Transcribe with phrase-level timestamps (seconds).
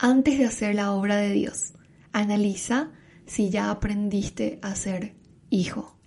[0.00, 1.72] Antes de hacer la obra de Dios,
[2.12, 2.92] analiza
[3.26, 5.16] si ya aprendiste a ser
[5.50, 5.98] hijo.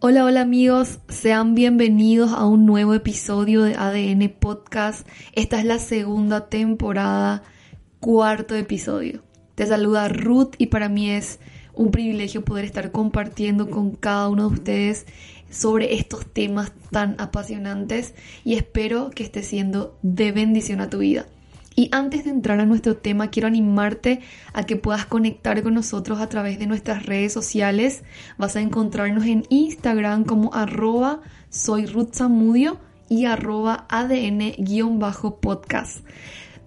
[0.00, 5.06] Hola, hola amigos, sean bienvenidos a un nuevo episodio de ADN Podcast.
[5.34, 7.44] Esta es la segunda temporada,
[8.00, 9.22] cuarto episodio.
[9.54, 11.38] Te saluda Ruth y para mí es
[11.78, 15.06] un privilegio poder estar compartiendo con cada uno de ustedes
[15.48, 21.26] sobre estos temas tan apasionantes y espero que esté siendo de bendición a tu vida.
[21.76, 24.18] Y antes de entrar a nuestro tema, quiero animarte
[24.52, 28.02] a que puedas conectar con nosotros a través de nuestras redes sociales.
[28.36, 31.86] Vas a encontrarnos en Instagram como arroba soy
[33.08, 34.58] y arroba ADN-podcast.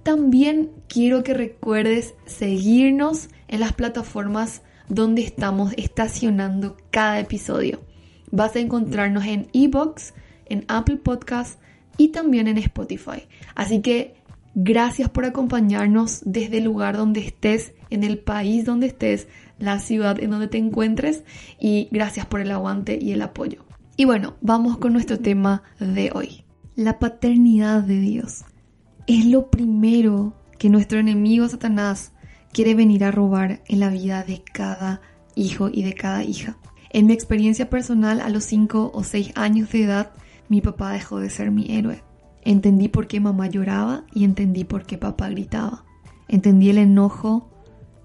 [0.03, 4.61] También quiero que recuerdes seguirnos en las plataformas
[4.91, 7.81] donde estamos estacionando cada episodio.
[8.29, 10.13] Vas a encontrarnos en Ebox,
[10.45, 11.59] en Apple Podcast
[11.97, 13.27] y también en Spotify.
[13.55, 14.21] Así que
[14.53, 20.21] Gracias por acompañarnos desde el lugar donde estés, en el país donde estés, la ciudad
[20.21, 21.23] en donde te encuentres
[21.57, 23.63] y gracias por el aguante y el apoyo.
[23.95, 26.43] Y bueno, vamos con nuestro tema de hoy.
[26.75, 28.43] La paternidad de Dios
[29.07, 32.11] es lo primero que nuestro enemigo Satanás
[32.53, 35.01] quiere venir a robar en la vida de cada
[35.35, 36.57] hijo y de cada hija.
[36.89, 40.11] En mi experiencia personal, a los 5 o 6 años de edad,
[40.49, 42.03] mi papá dejó de ser mi héroe.
[42.43, 45.85] Entendí por qué mamá lloraba y entendí por qué papá gritaba.
[46.27, 47.49] Entendí el enojo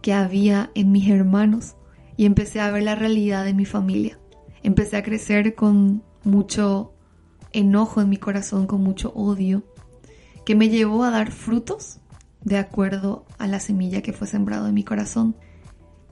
[0.03, 1.75] que había en mis hermanos
[2.17, 4.19] y empecé a ver la realidad de mi familia.
[4.63, 6.93] Empecé a crecer con mucho
[7.53, 9.65] enojo en mi corazón, con mucho odio,
[10.45, 12.01] que me llevó a dar frutos
[12.43, 15.37] de acuerdo a la semilla que fue sembrado en mi corazón.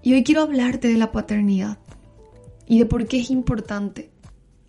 [0.02, 1.78] Y hoy quiero hablarte de la paternidad
[2.66, 4.10] y de por qué es importante.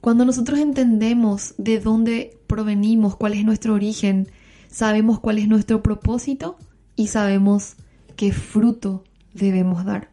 [0.02, 4.28] Cuando nosotros entendemos de dónde provenimos, cuál es nuestro origen,
[4.70, 6.58] sabemos cuál es nuestro propósito
[6.96, 7.76] y sabemos
[8.16, 10.10] qué fruto debemos dar.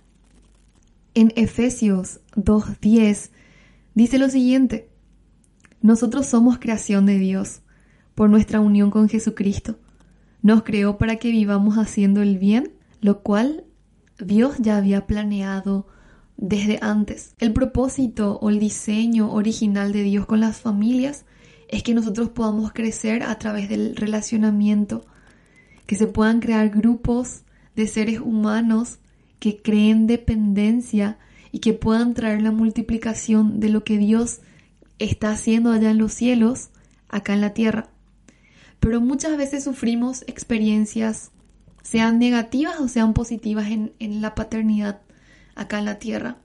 [1.15, 3.31] En Efesios 2.10
[3.95, 4.89] dice lo siguiente,
[5.83, 7.61] nosotros somos creación de Dios
[8.15, 9.79] por nuestra unión con Jesucristo.
[10.43, 13.65] Nos creó para que vivamos haciendo el bien, lo cual
[14.19, 15.87] Dios ya había planeado
[16.37, 17.35] desde antes.
[17.39, 21.25] El propósito o el diseño original de Dios con las familias
[21.69, 25.05] es que nosotros podamos crecer a través del relacionamiento,
[25.87, 27.43] que se puedan crear grupos
[27.77, 28.99] de seres humanos
[29.39, 31.19] que creen dependencia
[31.51, 34.41] y que puedan traer la multiplicación de lo que Dios
[34.99, 36.71] está haciendo allá en los cielos,
[37.09, 37.89] acá en la tierra.
[38.83, 41.31] Pero muchas veces sufrimos experiencias,
[41.85, 45.03] sean negativas o sean positivas, en, en la paternidad
[45.55, 46.39] acá en la tierra.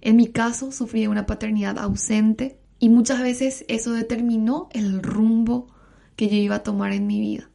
[0.00, 5.68] En mi caso, sufrí una paternidad ausente y muchas veces eso determinó el rumbo
[6.16, 7.50] que yo iba a tomar en mi vida.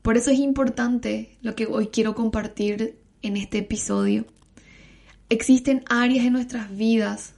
[0.00, 4.24] Por eso es importante lo que hoy quiero compartir en este episodio.
[5.28, 7.34] Existen áreas en nuestras vidas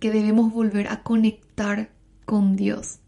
[0.00, 1.90] que debemos volver a conectar
[2.26, 2.98] con Dios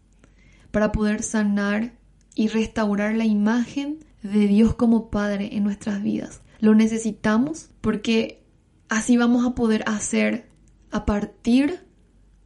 [0.71, 1.93] para poder sanar
[2.35, 6.41] y restaurar la imagen de Dios como Padre en nuestras vidas.
[6.59, 8.45] Lo necesitamos porque
[8.87, 10.49] Así vamos a poder hacer
[10.91, 11.85] a partir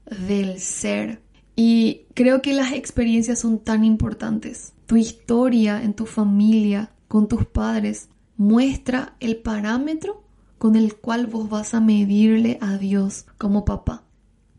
[0.05, 1.21] del ser.
[1.55, 4.73] Y creo que las experiencias son tan importantes.
[4.85, 10.23] Tu historia en tu familia, con tus padres, muestra el parámetro
[10.57, 14.03] con el cual vos vas a medirle a Dios como papá.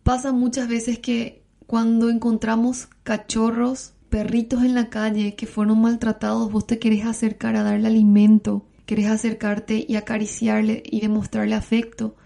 [0.03, 6.67] Pasa muchas veces que cuando encontramos cachorros, perritos en la calle que fueron maltratados, vos
[6.67, 12.17] te querés acercar a darle alimento querés acercarte y acariciarle y demostrarle afecto.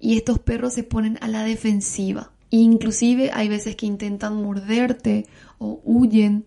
[0.00, 2.32] Y estos perros se ponen a la defensiva.
[2.50, 5.26] inclusive hay veces que intentan morderte
[5.58, 6.44] o huyen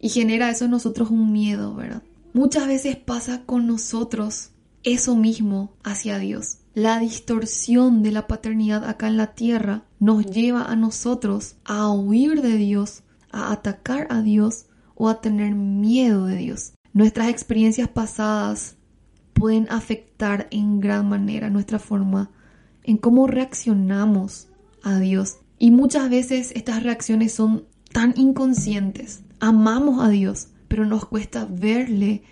[0.00, 2.02] y genera eso en nosotros un miedo, ¿verdad?
[2.34, 4.50] Muchas veces pasa con nosotros
[4.82, 6.58] eso mismo hacia Dios.
[6.74, 12.42] La distorsión de la paternidad acá en la tierra nos lleva a nosotros a huir
[12.42, 13.02] de Dios,
[13.36, 16.72] a atacar a Dios o a tener miedo de Dios.
[16.92, 18.76] Nuestras experiencias pasadas
[19.32, 22.30] pueden afectar en gran manera nuestra forma
[22.82, 24.48] en cómo reaccionamos
[24.82, 25.38] a Dios.
[25.58, 29.22] Y muchas veces estas reacciones son tan inconscientes.
[29.40, 32.22] Amamos a Dios, pero nos cuesta verle,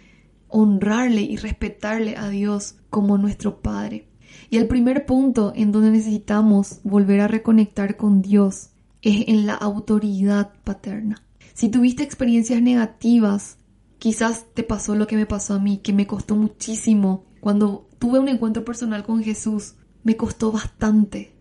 [0.48, 4.08] honrarle y respetarle a Dios como nuestro Padre.
[4.50, 8.70] Y el primer punto en donde necesitamos volver a reconectar con Dios
[9.04, 11.22] es en la autoridad paterna.
[11.52, 13.58] Si tuviste experiencias negativas,
[13.98, 17.26] quizás te pasó lo que me pasó a mí, que me costó muchísimo.
[17.40, 21.34] Cuando tuve un encuentro personal con Jesús, me costó bastante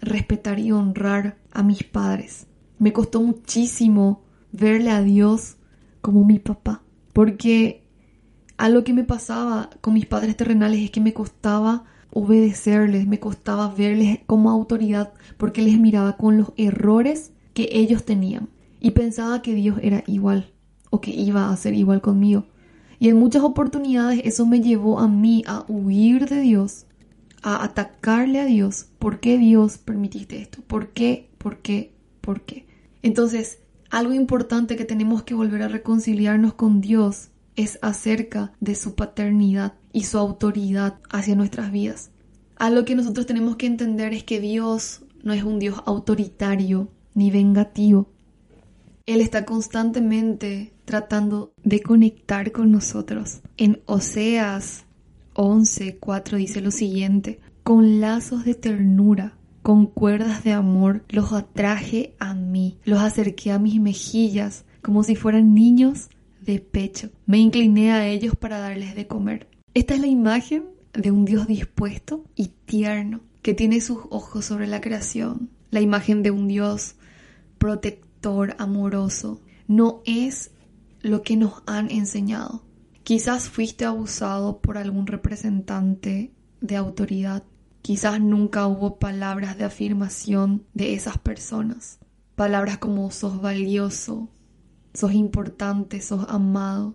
[0.00, 2.46] respetar y honrar a mis padres.
[2.78, 5.56] Me costó muchísimo verle a Dios
[6.00, 6.82] como mi papá,
[7.12, 7.84] porque
[8.56, 13.68] algo que me pasaba con mis padres terrenales es que me costaba obedecerles, me costaba
[13.74, 18.48] verles como autoridad porque les miraba con los errores que ellos tenían
[18.80, 20.52] y pensaba que Dios era igual
[20.90, 22.46] o que iba a ser igual conmigo.
[22.98, 26.86] Y en muchas oportunidades eso me llevó a mí a huir de Dios,
[27.42, 28.86] a atacarle a Dios.
[28.98, 30.62] ¿Por qué Dios permitiste esto?
[30.66, 31.30] ¿Por qué?
[31.38, 31.94] ¿Por qué?
[32.20, 32.66] ¿Por qué?
[33.02, 33.58] Entonces,
[33.90, 39.74] algo importante que tenemos que volver a reconciliarnos con Dios es acerca de su paternidad
[39.96, 42.10] y su autoridad hacia nuestras vidas.
[42.56, 47.30] Algo que nosotros tenemos que entender es que Dios no es un Dios autoritario ni
[47.30, 48.10] vengativo.
[49.06, 53.40] Él está constantemente tratando de conectar con nosotros.
[53.56, 54.84] En Oseas
[55.32, 62.34] 11:4 dice lo siguiente, con lazos de ternura, con cuerdas de amor, los atraje a
[62.34, 66.10] mí, los acerqué a mis mejillas como si fueran niños
[66.42, 67.08] de pecho.
[67.24, 69.55] Me incliné a ellos para darles de comer.
[69.76, 70.64] Esta es la imagen
[70.94, 75.50] de un Dios dispuesto y tierno, que tiene sus ojos sobre la creación.
[75.70, 76.94] La imagen de un Dios
[77.58, 79.42] protector, amoroso.
[79.68, 80.50] No es
[81.02, 82.64] lo que nos han enseñado.
[83.02, 86.32] Quizás fuiste abusado por algún representante
[86.62, 87.42] de autoridad.
[87.82, 91.98] Quizás nunca hubo palabras de afirmación de esas personas.
[92.34, 94.30] Palabras como sos valioso,
[94.94, 96.94] sos importante, sos amado,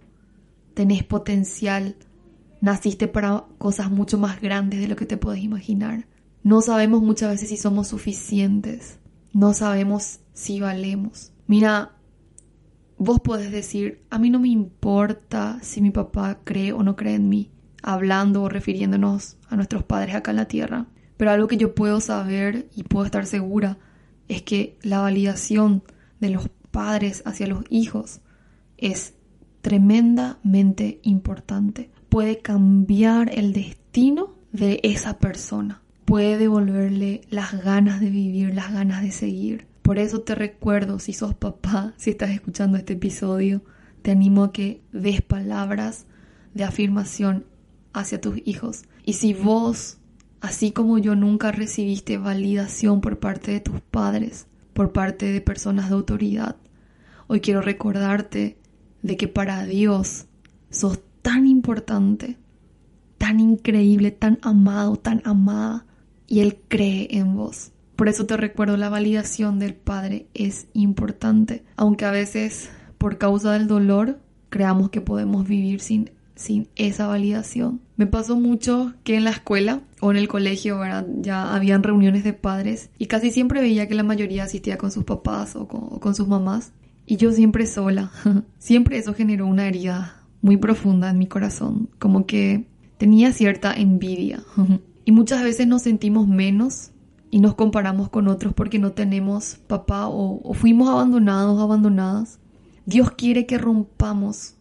[0.73, 1.95] tenés potencial,
[2.61, 6.07] naciste para cosas mucho más grandes de lo que te puedes imaginar.
[6.43, 8.99] No sabemos muchas veces si somos suficientes,
[9.33, 11.33] no sabemos si valemos.
[11.47, 11.97] Mira,
[12.97, 17.15] vos podés decir, a mí no me importa si mi papá cree o no cree
[17.15, 20.87] en mí, hablando o refiriéndonos a nuestros padres acá en la tierra.
[21.17, 23.77] Pero algo que yo puedo saber y puedo estar segura
[24.27, 25.83] es que la validación
[26.19, 28.21] de los padres hacia los hijos
[28.77, 29.13] es
[29.61, 31.91] tremendamente importante.
[32.11, 35.81] Puede cambiar el destino de esa persona.
[36.03, 39.65] Puede devolverle las ganas de vivir, las ganas de seguir.
[39.81, 43.63] Por eso te recuerdo, si sos papá, si estás escuchando este episodio,
[44.01, 46.05] te animo a que des palabras
[46.53, 47.45] de afirmación
[47.93, 48.81] hacia tus hijos.
[49.05, 49.99] Y si vos,
[50.41, 55.87] así como yo, nunca recibiste validación por parte de tus padres, por parte de personas
[55.87, 56.57] de autoridad.
[57.27, 58.57] Hoy quiero recordarte
[59.01, 60.25] de que para Dios
[60.69, 62.37] sos tan importante,
[63.17, 65.85] tan increíble, tan amado, tan amada,
[66.27, 67.71] y Él cree en vos.
[67.95, 73.53] Por eso te recuerdo, la validación del Padre es importante, aunque a veces por causa
[73.53, 74.19] del dolor
[74.49, 77.81] creamos que podemos vivir sin, sin esa validación.
[77.97, 80.79] Me pasó mucho que en la escuela o en el colegio
[81.17, 85.03] ya habían reuniones de padres y casi siempre veía que la mayoría asistía con sus
[85.03, 86.73] papás o con, sus mamás
[87.05, 88.11] y yo siempre sola.
[88.57, 92.67] siempre eso generó una herida muy profunda en mi corazón, como que
[92.97, 94.43] tenía cierta envidia.
[95.05, 96.91] y muchas veces nos sentimos menos
[97.29, 102.39] y nos comparamos con otros porque no tenemos papá o, fuimos abandonados abandonadas.
[102.85, 104.55] Dios quiere que rompamos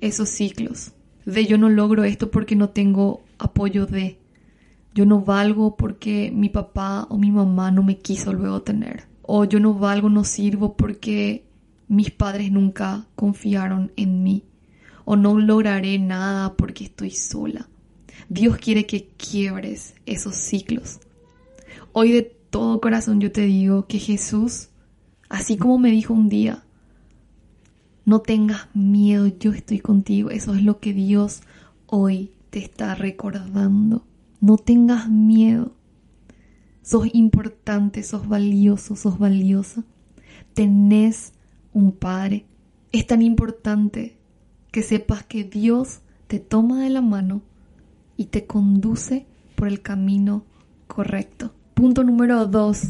[0.00, 0.92] esos ciclos
[1.28, 4.18] de yo no logro esto porque no tengo apoyo de,
[4.94, 9.44] yo no valgo porque mi papá o mi mamá no me quiso luego tener, o
[9.44, 11.44] yo no valgo, no sirvo porque
[11.86, 14.44] mis padres nunca confiaron en mí,
[15.10, 17.66] o no lograré nada porque estoy sola.
[18.28, 21.00] Dios quiere que quiebres esos ciclos.
[21.94, 24.68] Hoy de todo corazón yo te digo que Jesús,
[25.30, 26.62] así como me dijo un día,
[28.04, 30.28] no tengas miedo, yo estoy contigo.
[30.28, 31.40] Eso es lo que Dios
[31.86, 34.04] hoy te está recordando.
[34.42, 35.72] No tengas miedo.
[36.82, 39.84] Sos importante, sos valioso, sos valiosa.
[40.52, 41.32] Tenés
[41.72, 42.44] un Padre.
[42.92, 44.17] Es tan importante
[44.78, 47.42] que sepas que Dios te toma de la mano
[48.16, 50.44] y te conduce por el camino
[50.86, 51.52] correcto.
[51.74, 52.82] Punto número dos.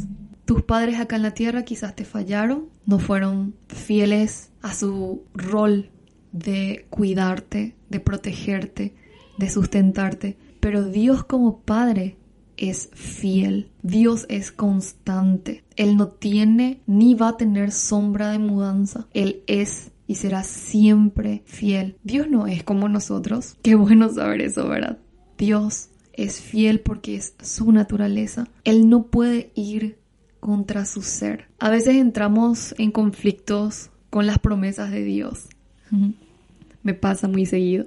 [0.44, 5.88] Tus padres acá en la tierra quizás te fallaron, no fueron fieles a su rol
[6.32, 8.94] de cuidarte, de protegerte,
[9.38, 10.36] de sustentarte.
[10.60, 12.18] Pero Dios como Padre
[12.58, 13.70] es fiel.
[13.82, 15.64] Dios es constante.
[15.74, 19.08] Él no tiene ni va a tener sombra de mudanza.
[19.14, 21.98] Él es y será siempre fiel.
[22.02, 23.56] Dios no es como nosotros.
[23.62, 24.98] Qué bueno saber eso, ¿verdad?
[25.36, 28.48] Dios es fiel porque es su naturaleza.
[28.64, 29.98] Él no puede ir
[30.40, 31.48] contra su ser.
[31.58, 35.48] A veces entramos en conflictos con las promesas de Dios.
[36.82, 37.86] Me pasa muy seguido.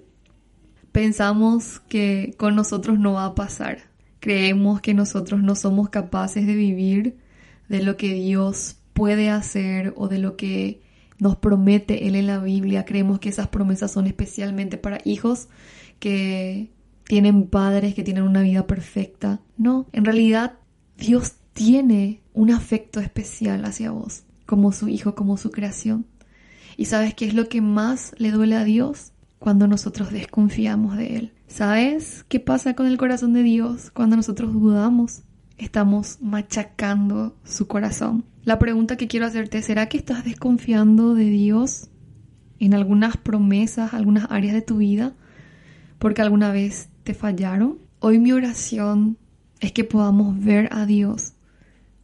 [0.91, 3.79] Pensamos que con nosotros no va a pasar.
[4.19, 7.17] Creemos que nosotros no somos capaces de vivir
[7.67, 10.81] de lo que Dios puede hacer o de lo que
[11.21, 12.83] nos promete Él en la Biblia.
[12.83, 15.49] Creemos que esas promesas son especialmente para hijos
[15.99, 16.71] que
[17.03, 19.39] tienen padres que tienen una vida perfecta.
[19.55, 20.53] No, en realidad
[20.97, 26.07] Dios tiene un afecto especial hacia vos, como su hijo, como su creación.
[26.75, 29.11] ¿Y sabes qué es lo que más le duele a Dios?
[29.37, 31.33] Cuando nosotros desconfiamos de Él.
[31.45, 35.21] ¿Sabes qué pasa con el corazón de Dios cuando nosotros dudamos?
[35.59, 38.25] Estamos machacando su corazón.
[38.43, 41.89] La pregunta que quiero hacerte, ¿será que estás desconfiando de Dios
[42.57, 45.13] en algunas promesas, algunas áreas de tu vida?
[45.99, 47.77] Porque alguna vez te fallaron.
[47.99, 49.17] Hoy mi oración
[49.59, 51.33] es que podamos ver a Dios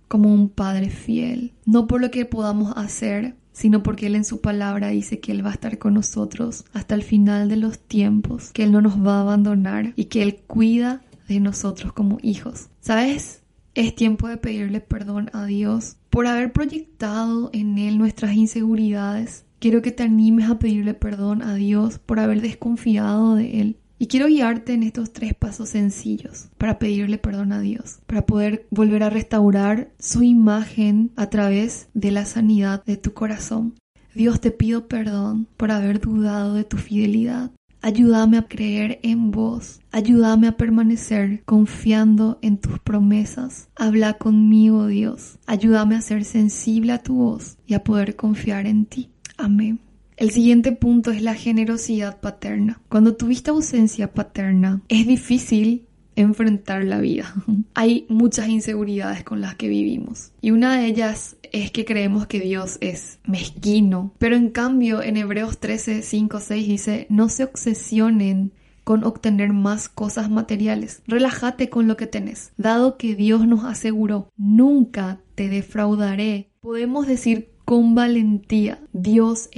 [0.08, 4.40] como un Padre fiel, no por lo que podamos hacer, sino porque Él en su
[4.40, 8.52] palabra dice que Él va a estar con nosotros hasta el final de los tiempos,
[8.52, 12.70] que Él no nos va a abandonar y que Él cuida de nosotros como hijos.
[12.80, 13.42] ¿Sabes?
[13.74, 19.46] Es tiempo de pedirle perdón a Dios por haber proyectado en Él nuestras inseguridades.
[19.60, 24.08] Quiero que te animes a pedirle perdón a Dios por haber desconfiado de Él y
[24.08, 29.04] quiero guiarte en estos tres pasos sencillos para pedirle perdón a Dios, para poder volver
[29.04, 33.76] a restaurar su imagen a través de la sanidad de tu corazón.
[34.16, 37.52] Dios te pido perdón por haber dudado de tu fidelidad.
[37.88, 39.80] Ayúdame a creer en vos.
[39.94, 43.70] Ayúdame a permanecer confiando en tus promesas.
[43.78, 45.40] Habla conmigo, Dios.
[45.46, 49.12] Ayúdame a ser sensible a tu voz y a poder confiar en ti.
[49.38, 49.80] Amén.
[50.18, 52.82] El siguiente punto es la generosidad paterna.
[52.90, 55.87] Cuando tuviste ausencia paterna, es difícil
[56.18, 57.34] enfrentar la vida.
[57.74, 60.32] Hay muchas inseguridades con las que vivimos.
[60.42, 64.14] Y una de ellas es que creemos que Dios es mezquino.
[64.18, 68.52] Pero en cambio, en Hebreos 13, 5, 6 dice, no se obsesionen
[68.84, 71.02] con obtener más cosas materiales.
[71.08, 72.54] Relájate con lo que tenés.
[72.58, 76.52] Dado que Dios nos aseguró, nunca te defraudaré.
[76.62, 79.50] Podemos decir con valentía, Dios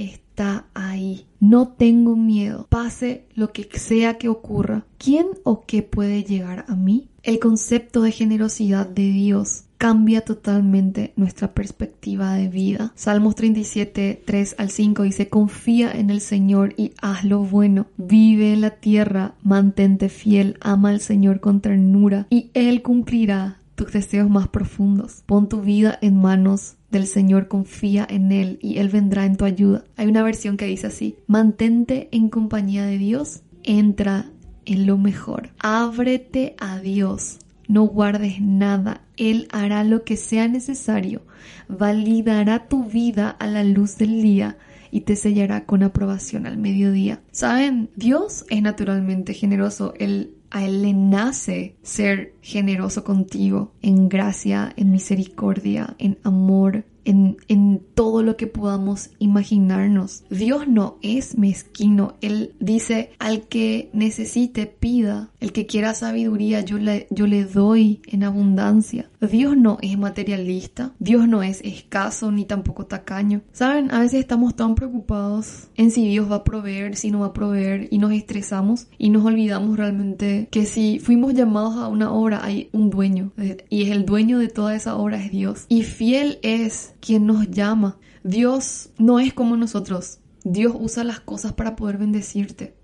[0.74, 1.26] ahí.
[1.38, 4.84] No tengo miedo, pase lo que sea que ocurra.
[4.98, 7.08] ¿Quién o qué puede llegar a mí?
[7.22, 12.92] El concepto de generosidad de Dios cambia totalmente nuestra perspectiva de vida.
[12.96, 17.86] Salmos 37, 3 al 5 dice, confía en el Señor y haz lo bueno.
[17.96, 23.92] Vive en la tierra, mantente fiel, ama al Señor con ternura y Él cumplirá tus
[23.94, 25.22] deseos más profundos.
[25.24, 29.46] Pon tu vida en manos del Señor, confía en Él y Él vendrá en tu
[29.46, 29.84] ayuda.
[29.96, 34.26] Hay una versión que dice así, mantente en compañía de Dios, entra
[34.66, 41.22] en lo mejor, ábrete a Dios, no guardes nada, Él hará lo que sea necesario,
[41.66, 44.58] validará tu vida a la luz del día
[44.90, 47.22] y te sellará con aprobación al mediodía.
[47.30, 47.88] ¿Saben?
[47.96, 54.90] Dios es naturalmente generoso, Él a Él le nace ser generoso contigo en gracia, en
[54.90, 60.24] misericordia, en amor, en, en, todo lo que podamos imaginarnos.
[60.30, 62.14] Dios no es mezquino.
[62.20, 65.30] Él dice, al que necesite, pida.
[65.40, 69.10] El que quiera sabiduría, yo le, yo le doy en abundancia.
[69.20, 70.92] Dios no es materialista.
[70.98, 73.42] Dios no es escaso ni tampoco tacaño.
[73.52, 77.26] Saben, a veces estamos tan preocupados en si Dios va a proveer, si no va
[77.26, 82.12] a proveer y nos estresamos y nos olvidamos realmente que si fuimos llamados a una
[82.12, 83.32] obra hay un dueño
[83.68, 85.66] y es el dueño de toda esa obra es Dios.
[85.68, 87.98] Y fiel es quien nos llama.
[88.22, 90.20] Dios no es como nosotros.
[90.44, 92.74] Dios usa las cosas para poder bendecirte.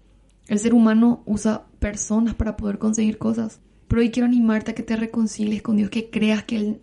[0.49, 3.61] El ser humano usa personas para poder conseguir cosas.
[3.89, 6.81] Pero hoy quiero animarte a que te reconcilies con Dios, que creas que Él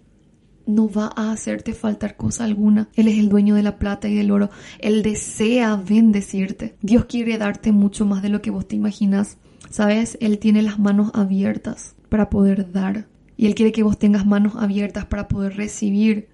[0.66, 2.90] no va a hacerte faltar cosa alguna.
[2.96, 4.50] Él es el dueño de la plata y del oro.
[4.80, 6.76] Él desea bendecirte.
[6.82, 9.38] Dios quiere darte mucho más de lo que vos te imaginas.
[9.70, 13.08] Sabes, Él tiene las manos abiertas para poder dar.
[13.36, 16.30] Y Él quiere que vos tengas manos abiertas para poder recibir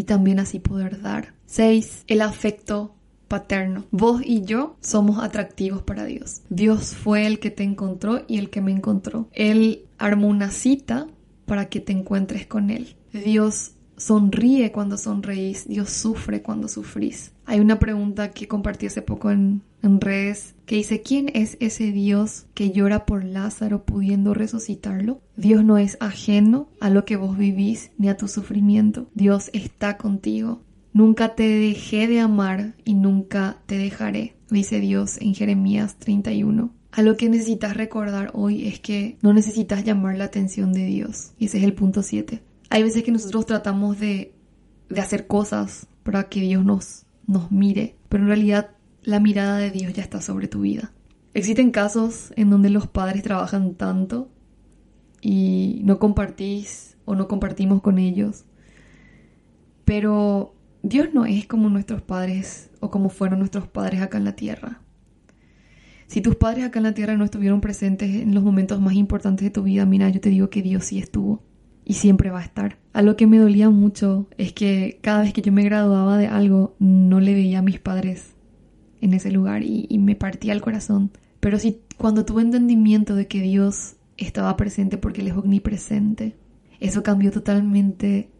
[0.00, 1.34] y también así poder dar.
[1.44, 2.04] 6.
[2.06, 2.94] El afecto
[3.28, 3.84] paterno.
[3.90, 6.40] Vos y yo somos atractivos para Dios.
[6.48, 9.28] Dios fue el que te encontró y el que me encontró.
[9.32, 11.06] Él armó una cita
[11.44, 12.96] para que te encuentres con Él.
[13.12, 17.32] Dios sonríe cuando sonreís, Dios sufre cuando sufrís.
[17.44, 22.46] Hay una pregunta que compartí hace poco en, redes que dice, ¿quién es ese Dios
[22.54, 25.20] que llora por Lázaro pudiendo resucitarlo?
[25.36, 29.08] Dios no es ajeno a lo que vos vivís ni a tu sufrimiento.
[29.14, 30.62] Dios está contigo.
[30.92, 36.72] Nunca te dejé de amar y nunca te dejaré, dice Dios en Jeremías 31.
[36.92, 41.32] A lo que necesitas recordar hoy es que no necesitas llamar la atención de Dios.
[41.38, 42.42] Y ese es el punto 7.
[42.70, 44.32] Hay veces que nosotros tratamos de,
[44.88, 48.70] de hacer cosas para que Dios nos, nos mire, pero en realidad
[49.02, 50.92] la mirada de Dios ya está sobre tu vida.
[51.34, 54.30] Existen casos en donde los padres trabajan tanto
[55.20, 58.44] y no compartís o no compartimos con ellos,
[59.84, 64.36] pero Dios no es como nuestros padres o como fueron nuestros padres acá en la
[64.36, 64.80] tierra.
[66.06, 69.44] Si tus padres acá en la tierra no estuvieron presentes en los momentos más importantes
[69.44, 71.42] de tu vida, mira, yo te digo que Dios sí estuvo
[71.90, 72.78] y siempre va a estar.
[72.92, 76.28] A lo que me dolía mucho es que cada vez que yo me graduaba de
[76.28, 78.36] algo no le veía a mis padres
[79.00, 81.10] en ese lugar y, me partía el corazón.
[81.40, 86.36] Pero sí, cuando tuve entendimiento de que Dios estaba presente porque Él es omnipresente,
[86.78, 88.30] eso cambió totalmente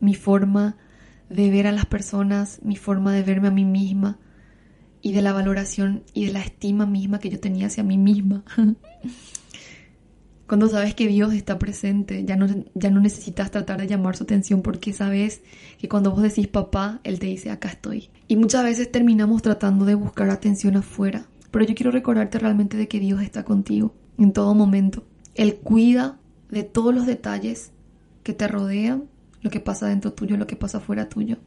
[0.00, 0.78] mi forma
[1.28, 4.18] de ver a las personas, mi forma de verme a mí misma
[5.02, 8.42] y de la valoración y de la estima misma que yo tenía hacia mí misma.
[10.46, 14.22] Cuando sabes que Dios está presente, ya no, ya no necesitas tratar de llamar su
[14.22, 15.42] atención porque sabes
[15.78, 18.10] que cuando vos decís papá, Él te dice acá estoy.
[18.28, 21.26] Y muchas veces terminamos tratando de buscar atención afuera.
[21.50, 25.04] Pero yo quiero recordarte realmente de que Dios está contigo en todo momento.
[25.34, 26.18] Él cuida
[26.50, 27.72] de todos los detalles
[28.22, 29.04] que te rodean,
[29.42, 31.38] lo que pasa dentro tuyo, lo que pasa fuera tuyo.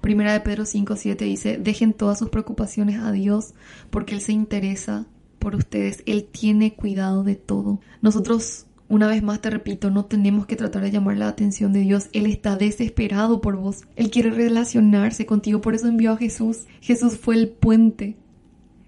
[0.00, 3.54] Primera de Pedro 5, 7 dice, dejen todas sus preocupaciones a Dios
[3.90, 5.06] porque Él se interesa
[5.46, 6.02] por ustedes.
[6.06, 7.78] Él tiene cuidado de todo.
[8.02, 11.82] Nosotros, una vez más te repito, no tenemos que tratar de llamar la atención de
[11.82, 12.08] Dios.
[12.12, 13.84] Él está desesperado por vos.
[13.94, 15.60] Él quiere relacionarse contigo.
[15.60, 16.64] Por eso envió a Jesús.
[16.80, 18.16] Jesús fue el puente.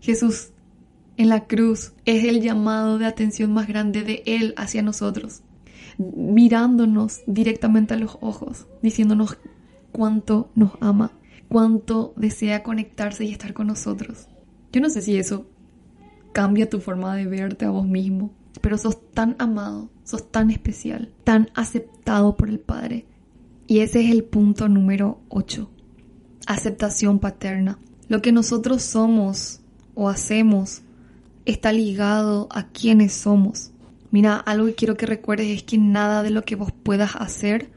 [0.00, 0.48] Jesús
[1.16, 5.42] en la cruz es el llamado de atención más grande de Él hacia nosotros.
[5.96, 9.38] Mirándonos directamente a los ojos, diciéndonos
[9.92, 11.12] cuánto nos ama,
[11.48, 14.26] cuánto desea conectarse y estar con nosotros.
[14.72, 15.46] Yo no sé si eso
[16.38, 18.30] cambia tu forma de verte a vos mismo.
[18.60, 23.06] Pero sos tan amado, sos tan especial, tan aceptado por el Padre.
[23.66, 25.68] Y ese es el punto número 8.
[26.46, 27.80] Aceptación paterna.
[28.06, 29.62] Lo que nosotros somos
[29.96, 30.82] o hacemos
[31.44, 33.72] está ligado a quienes somos.
[34.12, 37.72] Mira, algo que quiero que recuerdes es que nada de lo que vos puedas hacer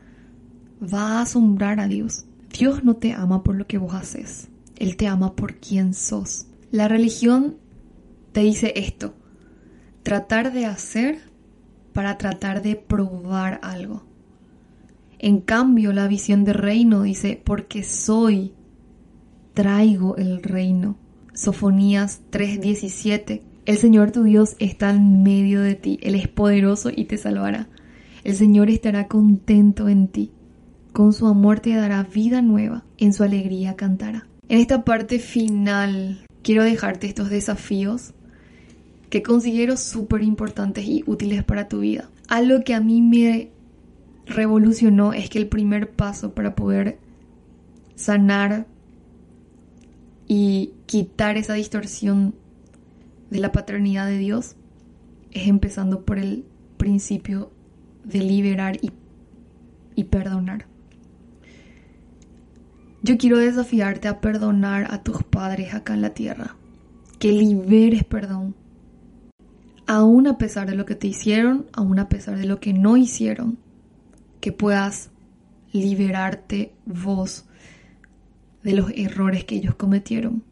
[0.82, 2.26] va a asombrar a Dios.
[2.56, 4.50] Dios no te ama por lo que vos haces.
[4.78, 6.46] Él te ama por quien sos.
[6.70, 7.58] La religión
[8.32, 9.14] te dice esto,
[10.04, 11.20] tratar de hacer
[11.94, 14.04] para tratar de probar algo.
[15.20, 18.54] En cambio, la visión de reino dice, porque soy,
[19.54, 20.98] traigo el reino.
[21.34, 23.44] Sofonías 3:17.
[23.66, 27.70] El Señor tu Dios está en medio de ti, Él es poderoso y te salvará.
[28.24, 30.32] El Señor estará contento en ti.
[30.94, 34.28] Con su amor te dará vida nueva, en su alegría cantará.
[34.50, 38.14] En esta parte final quiero dejarte estos desafíos
[39.12, 42.10] que considero súper importantes y útiles para tu vida.
[42.30, 43.52] Algo que a mí me
[44.26, 46.98] revolucionó es que el primer paso para poder
[47.96, 48.68] sanar
[50.30, 52.34] y quitar esa distorsión
[53.30, 54.56] de la paternidad de Dios
[55.32, 56.46] es empezando por el
[56.78, 57.52] principio
[58.06, 58.92] de liberar y,
[59.94, 60.68] y perdonar.
[63.04, 66.56] Yo quiero desafiarte a perdonar a tus padres acá en la tierra,
[67.20, 68.56] que liberes perdón,
[69.88, 72.98] aún a pesar de lo que te hicieron, aún a pesar de lo que no
[72.98, 73.58] hicieron,
[74.40, 75.12] que puedas
[75.74, 77.46] liberarte vos
[78.64, 80.44] de los errores que ellos cometieron.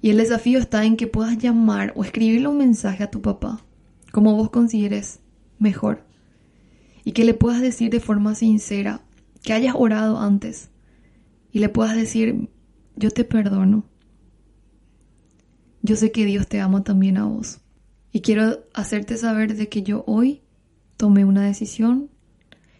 [0.00, 3.64] Y el desafío está en que puedas llamar o escribirle un mensaje a tu papá,
[4.12, 5.20] como vos consideres
[5.58, 6.04] mejor,
[7.04, 9.02] y que le puedas decir de forma sincera,
[9.42, 10.70] que hayas orado antes,
[11.50, 12.48] y le puedas decir,
[12.96, 13.84] yo te perdono.
[15.82, 17.60] Yo sé que Dios te ama también a vos.
[18.12, 20.42] Y quiero hacerte saber de que yo hoy
[20.96, 22.10] tomé una decisión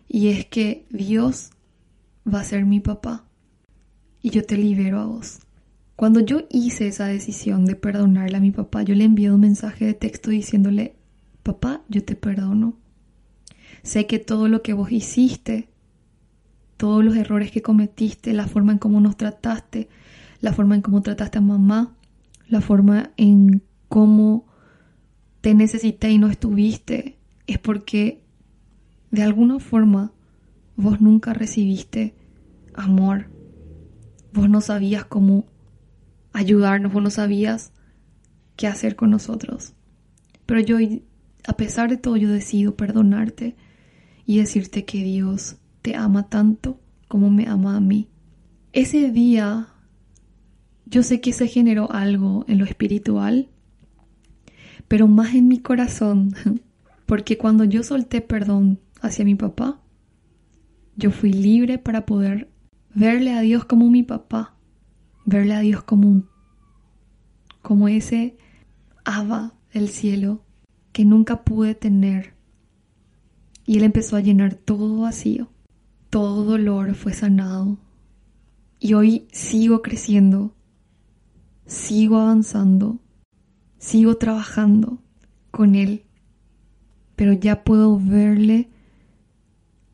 [0.09, 1.51] y es que Dios
[2.27, 3.27] va a ser mi papá
[4.23, 5.41] y yo te libero a vos.
[5.97, 9.85] Cuando yo hice esa decisión de perdonarle a mi papá, yo le envié un mensaje
[9.85, 10.97] de texto diciéndole,
[11.43, 12.77] papá, yo te perdono.
[13.83, 15.69] Sé que todo lo que vos hiciste,
[16.77, 19.89] todos los errores que cometiste, la forma en cómo nos trataste,
[20.41, 21.97] la forma en cómo trataste a mamá,
[22.49, 24.47] la forma en cómo
[25.41, 28.23] te necesité y no estuviste, es porque
[29.11, 30.13] de alguna forma
[30.77, 32.15] vos nunca recibiste
[32.75, 33.31] amor.
[34.33, 35.47] Vos no sabías cómo
[36.33, 37.73] ayudarnos, vos no sabías
[38.57, 39.75] qué hacer con nosotros.
[40.47, 40.77] Pero yo,
[41.47, 43.57] a pesar de todo, yo decido perdonarte
[44.27, 48.09] y decirte que Dios te ama tanto como me ama a mí.
[48.73, 49.69] Ese día,
[50.87, 53.49] yo sé que se generó algo en lo espiritual,
[54.89, 56.35] pero más en mi corazón,
[57.07, 59.81] porque cuando yo solté perdón hacia mi papá,
[60.97, 62.51] yo fui libre para poder
[62.95, 64.57] verle a Dios como mi papá,
[65.25, 66.29] verle a Dios como un,
[67.63, 68.37] como ese
[69.05, 70.43] Aba del cielo
[70.93, 72.35] que nunca pude tener.
[73.65, 75.49] Y él empezó a llenar todo vacío.
[76.11, 77.79] Todo dolor fue sanado.
[78.81, 80.55] Y hoy sigo creciendo.
[81.67, 82.99] Sigo avanzando.
[83.79, 84.99] Sigo trabajando
[85.51, 86.05] con él.
[87.17, 88.69] Pero ya puedo verle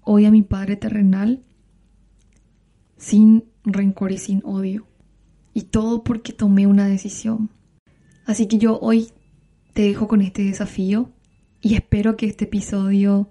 [0.02, 1.42] hoy a mi Padre terrenal
[2.96, 4.86] sin rencor y sin odio.
[5.52, 7.50] Y todo porque tomé una decisión.
[8.26, 9.08] Así que yo hoy
[9.74, 11.10] te dejo con este desafío
[11.60, 13.30] y espero que este episodio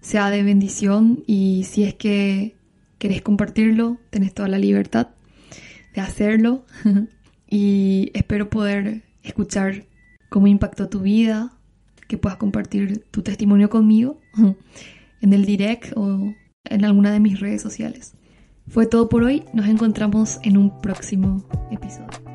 [0.00, 2.56] sea de bendición y si es que
[2.98, 5.08] querés compartirlo, tenés toda la libertad
[5.94, 6.64] de hacerlo
[7.48, 9.84] y espero poder escuchar
[10.28, 11.52] cómo impactó tu vida,
[12.06, 14.20] que puedas compartir tu testimonio conmigo
[15.20, 18.14] en el direct o en alguna de mis redes sociales.
[18.68, 22.27] Fue todo por hoy, nos encontramos en un próximo episodio.